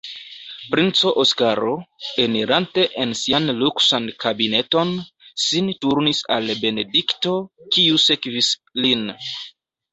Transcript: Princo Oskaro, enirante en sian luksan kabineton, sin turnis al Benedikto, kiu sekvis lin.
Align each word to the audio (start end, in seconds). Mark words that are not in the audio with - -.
Princo 0.75 1.11
Oskaro, 1.23 1.73
enirante 2.23 2.85
en 3.03 3.13
sian 3.19 3.53
luksan 3.61 4.09
kabineton, 4.25 4.95
sin 5.45 5.71
turnis 5.85 6.25
al 6.39 6.53
Benedikto, 6.67 7.39
kiu 7.77 8.05
sekvis 8.09 8.53
lin. 8.85 9.09